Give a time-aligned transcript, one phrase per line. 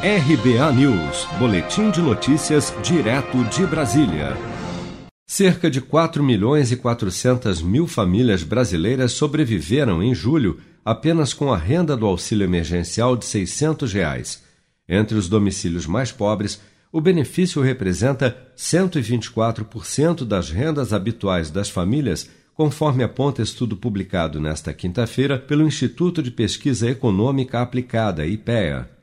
[0.00, 4.36] RBA News, Boletim de Notícias, direto de Brasília.
[5.26, 11.56] Cerca de 4 milhões e 400 mil famílias brasileiras sobreviveram em julho apenas com a
[11.56, 14.44] renda do auxílio emergencial de 600 reais.
[14.88, 16.60] Entre os domicílios mais pobres,
[16.92, 25.40] o benefício representa 124% das rendas habituais das famílias, conforme aponta estudo publicado nesta quinta-feira
[25.40, 28.96] pelo Instituto de Pesquisa Econômica Aplicada, IPEA.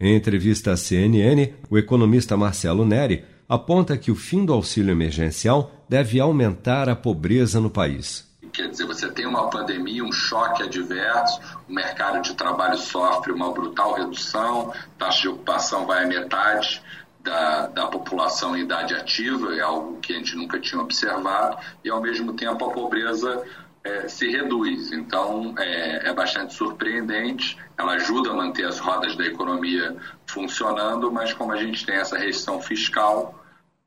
[0.00, 5.72] Em entrevista à CNN, o economista Marcelo Neri aponta que o fim do auxílio emergencial
[5.88, 8.24] deve aumentar a pobreza no país.
[8.52, 13.52] Quer dizer, você tem uma pandemia, um choque adverso, o mercado de trabalho sofre uma
[13.52, 16.80] brutal redução, taxa de ocupação vai à metade,
[17.20, 21.90] da, da população em idade ativa, é algo que a gente nunca tinha observado, e
[21.90, 23.42] ao mesmo tempo a pobreza
[23.84, 24.92] é, se reduz.
[24.92, 29.96] Então é, é, bastante surpreendente, ela ajuda a manter as rodas da economia
[30.26, 33.38] funcionando, mas como a gente tem essa restrição fiscal,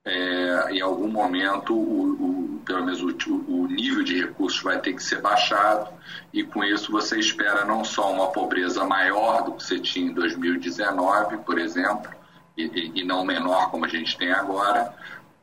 [0.03, 3.07] é, em algum momento o, o pelo menos o,
[3.47, 5.91] o, nível de recursos vai ter que ser baixado
[6.33, 10.13] e com isso você espera não só uma pobreza maior do que você tinha em
[10.13, 12.11] 2019, por exemplo,
[12.57, 14.93] e, e não menor como a gente tem agora,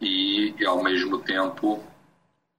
[0.01, 1.83] e, e, ao mesmo tempo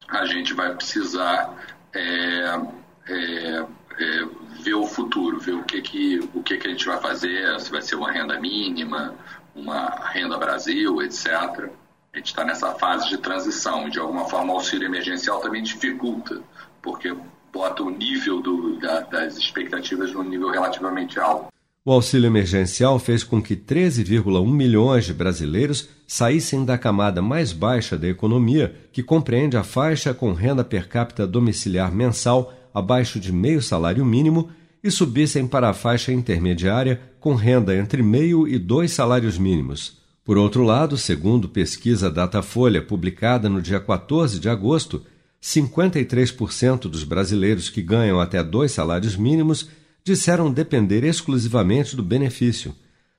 [0.07, 1.53] a gente vai precisar
[1.93, 2.59] é,
[3.07, 3.65] é,
[3.99, 4.25] é,
[4.61, 7.71] ver o futuro, ver o que que, o que que a gente vai fazer, se
[7.71, 9.15] vai ser uma renda mínima,
[9.55, 11.69] uma renda Brasil, etc.
[12.13, 13.89] A gente está nessa fase de transição.
[13.89, 16.41] De alguma forma, o auxílio emergencial também dificulta,
[16.81, 17.15] porque
[17.51, 21.51] bota o nível do, da, das expectativas num nível relativamente alto.
[21.89, 27.97] O auxílio emergencial fez com que 13,1 milhões de brasileiros saíssem da camada mais baixa
[27.97, 33.59] da economia, que compreende a faixa com renda per capita domiciliar mensal abaixo de meio
[33.59, 34.51] salário mínimo,
[34.83, 39.97] e subissem para a faixa intermediária com renda entre meio e dois salários mínimos.
[40.23, 45.01] Por outro lado, segundo pesquisa Datafolha publicada no dia 14 de agosto,
[45.41, 49.67] 53% dos brasileiros que ganham até dois salários mínimos
[50.09, 52.73] disseram depender exclusivamente do benefício,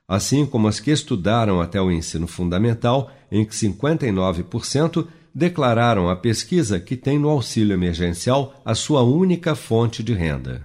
[0.08, 6.80] assim como as que estudaram até o ensino fundamental, em que 59% declararam à pesquisa
[6.80, 10.64] que tem no auxílio emergencial a sua única fonte de renda.